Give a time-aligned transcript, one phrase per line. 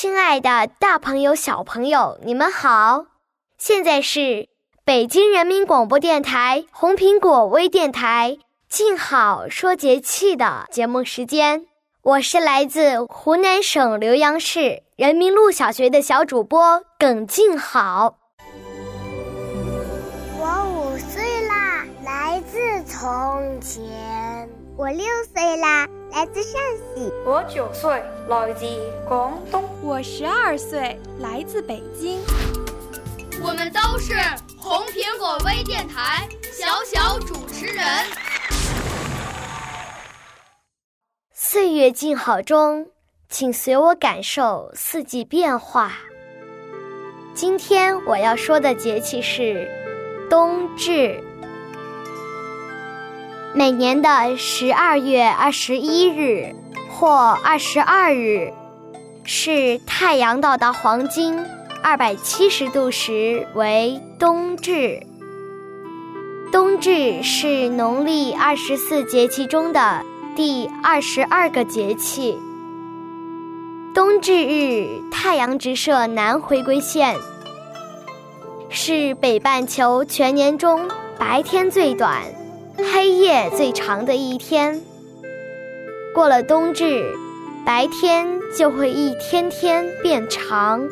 [0.00, 3.04] 亲爱的，大朋友、小朋友，你们好！
[3.58, 4.48] 现在是
[4.82, 11.66] 北京人民广播电台红苹果微电台“静好说节气”的节目时间。
[12.00, 18.16] 我是来自湖南省浏阳市人民路小学的小主播耿静好。
[20.38, 24.48] 我五岁啦，来自从前，
[24.80, 26.58] 我六岁啦，来自陕
[26.94, 28.64] 西；我九岁，来自
[29.06, 32.18] 广东；我十二岁，来自北京。
[33.42, 34.14] 我们都是
[34.58, 37.84] 红苹果微电台小小主持人。
[41.34, 42.88] 岁月静好中，
[43.28, 45.92] 请随我感受四季变化。
[47.34, 49.70] 今天我要说的节气是
[50.30, 51.22] 冬至。
[53.52, 56.54] 每年的十二月二十一日
[56.88, 58.52] 或二十二日，
[59.24, 61.44] 是太阳到达黄金
[61.82, 65.02] 二百七十度时为冬至。
[66.52, 70.04] 冬至是农历二十四节气中的
[70.36, 72.38] 第二十二个节气。
[73.92, 77.16] 冬至日，太阳直射南回归线，
[78.68, 82.22] 是北半球全年中白天最短。
[82.84, 84.80] 黑夜最长的一天，
[86.14, 87.14] 过了冬至，
[87.64, 88.26] 白天
[88.56, 90.88] 就会一天天变长。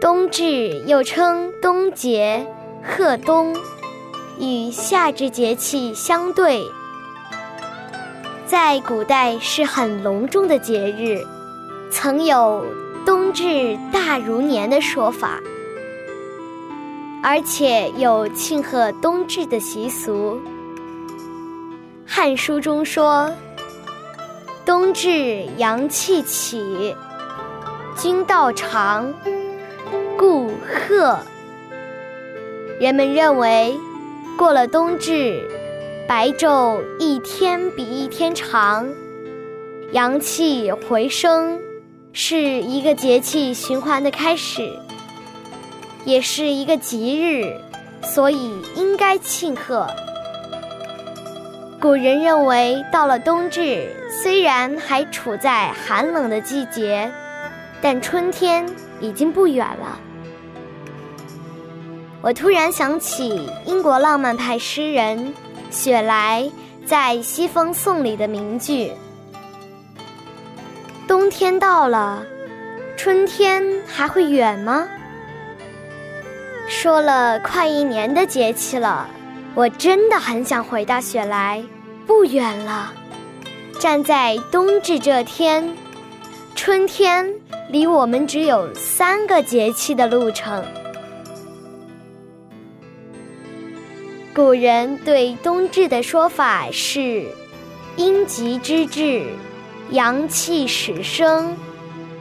[0.00, 2.46] 冬至又称冬节、
[2.82, 3.56] 贺冬，
[4.38, 6.62] 与夏至节气相对，
[8.46, 11.26] 在古代是很隆重的节日，
[11.90, 12.64] 曾有
[13.04, 15.40] “冬至大如年”的说法。
[17.22, 20.36] 而且有庆贺冬至的习俗，
[22.06, 23.30] 《汉书》中说
[24.64, 26.94] ：“冬至阳气起，
[27.96, 29.12] 君道长，
[30.16, 31.18] 故贺。”
[32.80, 33.76] 人们认为，
[34.38, 35.42] 过了冬至，
[36.06, 38.88] 白昼一天比一天长，
[39.90, 41.58] 阳气回升，
[42.12, 44.70] 是一个节气循环的开始。
[46.08, 47.54] 也是一个吉日，
[48.02, 49.86] 所以应该庆贺。
[51.78, 57.12] 古人认为，到了冬至，虽然还处在寒冷的季节，
[57.82, 58.66] 但春天
[59.00, 60.00] 已经不远了。
[62.22, 65.34] 我突然想起英国浪漫派诗人
[65.68, 66.50] 雪莱
[66.86, 68.92] 在《西风颂》里的名句
[71.06, 72.22] ：“冬天到了，
[72.96, 74.88] 春天还会远吗？”
[76.68, 79.08] 说了快一年的节气了，
[79.54, 81.64] 我真的很想回到雪莱，
[82.06, 82.92] 不远了。
[83.80, 85.74] 站在冬至这天，
[86.54, 87.34] 春天
[87.70, 90.62] 离我们只有三个节气的路程。
[94.34, 97.26] 古人对冬至的说法是：
[97.96, 99.24] 阴极之至，
[99.90, 101.56] 阳气始生；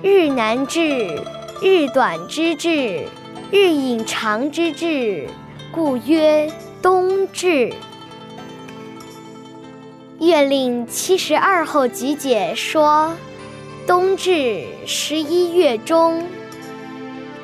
[0.00, 1.20] 日南至，
[1.60, 3.04] 日短之至。
[3.50, 5.26] 日影长之至，
[5.72, 6.52] 故曰
[6.82, 7.72] 冬至。
[10.20, 13.10] 月令七十二候集解说：
[13.86, 16.22] 冬至十一月中，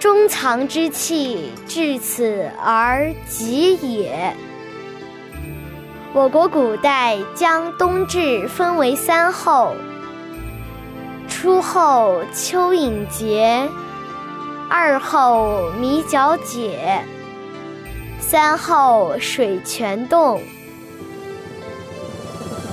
[0.00, 4.34] 中藏之气至此而极也。
[6.12, 9.76] 我国古代将冬至分为三候：
[11.28, 13.68] 初候蚯蚓节。
[14.74, 17.04] 二后米角解，
[18.18, 20.40] 三后水泉洞。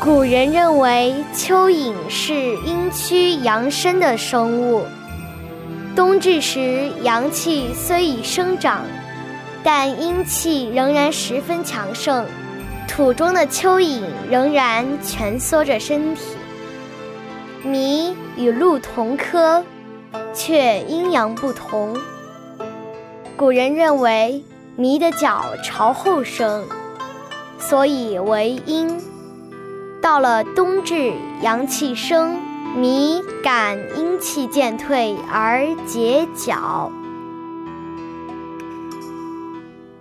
[0.00, 4.86] 古人认为蚯蚓是阴虚阳生的生物，
[5.94, 8.80] 冬至时阳气虽已生长，
[9.62, 12.24] 但阴气仍然十分强盛，
[12.88, 14.00] 土中的蚯蚓
[14.30, 16.22] 仍然蜷缩着身体。
[17.66, 19.62] 麋与鹿同科，
[20.34, 21.96] 却阴阳不同。
[23.36, 24.44] 古人认为
[24.78, 26.64] 麋的脚朝后生，
[27.58, 29.00] 所以为阴。
[30.00, 31.12] 到了冬至，
[31.42, 32.36] 阳气生，
[32.76, 36.90] 麋感阴气渐退而结脚。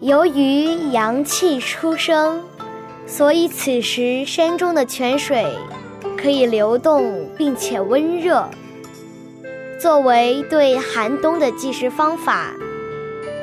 [0.00, 2.42] 由于阳气初生，
[3.06, 5.46] 所以此时山中的泉水
[6.16, 8.48] 可以流动并且温热。
[9.82, 12.54] 作为对寒冬的计时方法，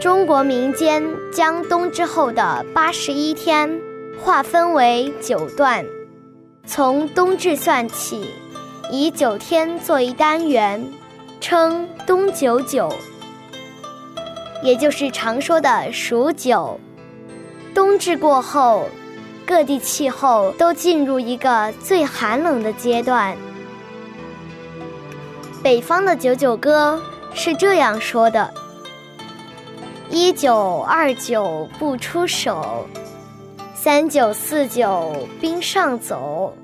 [0.00, 1.00] 中国民间
[1.32, 3.80] 将冬至后的八十一天
[4.20, 5.86] 划分为九段，
[6.66, 8.30] 从冬至算起，
[8.90, 10.84] 以九天作一单元，
[11.40, 12.92] 称冬九九。
[14.60, 16.80] 也就是常说的数九，
[17.72, 18.88] 冬至过后，
[19.46, 23.36] 各地气候都进入一个最寒冷的阶段。
[25.64, 27.00] 北方的九九歌
[27.32, 28.52] 是这样说的：
[30.10, 32.86] 一九二九不出手，
[33.74, 36.54] 三九四九冰上走，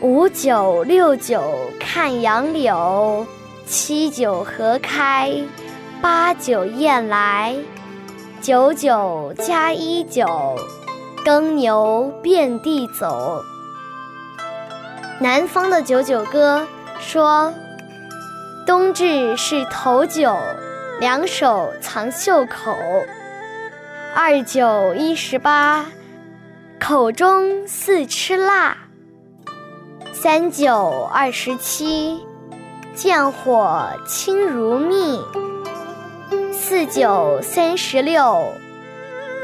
[0.00, 1.42] 五九六九
[1.78, 3.26] 看杨柳，
[3.66, 5.30] 七九河开。
[6.00, 7.54] 八九雁来，
[8.40, 10.26] 九九加一九，
[11.22, 13.42] 耕牛遍地走。
[15.20, 16.66] 南方的九九歌
[16.98, 17.52] 说：
[18.66, 20.34] 冬至是头九，
[20.98, 22.72] 两手藏袖口；
[24.14, 25.84] 二九一十八，
[26.80, 28.74] 口中似吃辣；
[30.14, 32.24] 三九二十七，
[32.94, 35.20] 见火亲如蜜。
[36.50, 38.50] 四九三十六，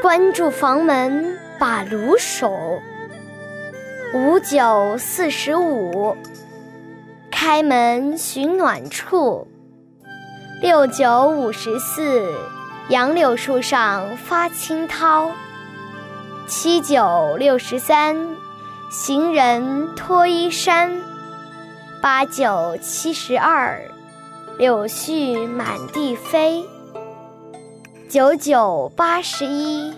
[0.01, 2.49] 关住房门把炉守；
[4.15, 6.17] 五九四十五，
[7.43, 9.47] 开门寻暖处；
[10.61, 12.31] 六九五十四，
[12.89, 15.31] 杨柳树上发青涛；
[16.45, 18.15] 七九六十三，
[18.91, 20.91] 行人脱衣衫；
[21.99, 23.81] 八九七十二，
[24.59, 26.63] 柳絮满地飞。
[28.07, 29.91] 九九八十一，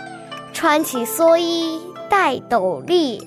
[0.53, 1.77] 穿起蓑衣
[2.09, 3.21] 戴斗笠。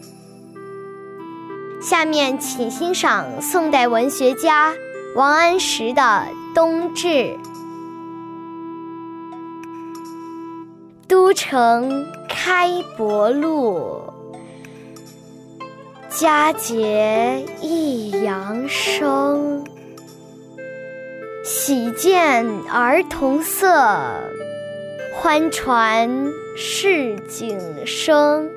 [1.89, 4.75] 下面请欣赏宋代文学家
[5.15, 6.03] 王安石的
[6.53, 7.07] 《冬至》。
[11.07, 14.03] 都城开薄露，
[16.09, 19.65] 佳节一阳生。
[21.45, 24.13] 喜见儿童色。
[25.15, 26.11] 欢传
[26.57, 28.51] 市井声，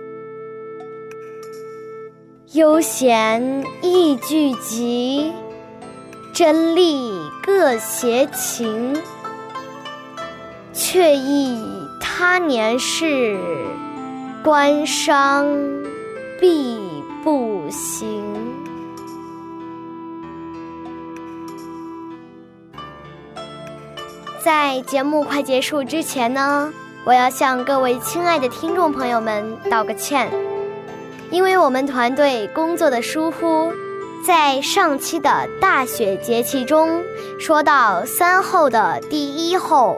[2.53, 5.31] 悠闲意俱集，
[6.33, 7.11] 真丽
[7.45, 8.97] 各携情。
[10.73, 11.63] 却忆
[12.01, 13.37] 他年事，
[14.43, 15.45] 官商
[16.39, 16.79] 必
[17.23, 18.23] 不行。
[24.43, 26.73] 在节目快结束之前呢，
[27.05, 30.31] 我要向各位亲爱的听众朋友们道个歉，
[31.31, 33.71] 因为我们团队工作的疏忽，
[34.25, 37.03] 在上期的大雪节气中
[37.39, 39.97] 说到三后的第一后，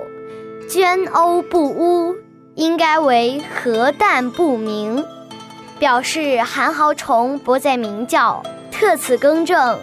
[0.70, 2.16] 捐欧不乌，
[2.56, 5.04] 应该为核弹不明，
[5.80, 9.80] 表示寒号虫不再鸣叫，特此更正。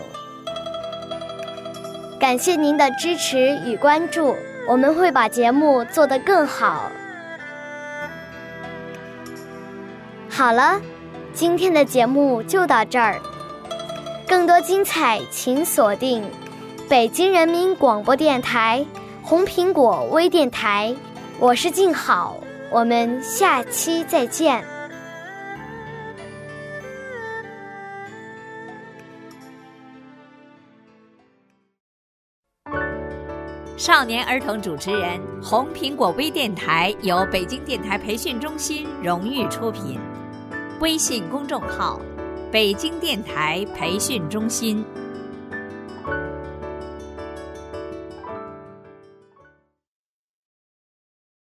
[2.21, 4.35] 感谢您的支持与关注。
[4.69, 6.93] 我们会把节目做得更好。
[10.29, 10.79] 好了，
[11.39, 13.17] 今天的节目就到这儿。
[14.27, 16.29] 更多精彩，请锁定
[16.89, 18.85] 北京人民广播电台
[19.23, 20.93] 红苹果微电台。
[21.39, 22.37] 我是静好，
[22.73, 24.65] 我们下期再见。
[33.77, 40.01] 少年儿童主持人，红苹果微电台由北京电台培训中心荣誉出品，
[40.81, 42.01] 微信公众号：
[42.53, 44.85] 北京电台培训中心。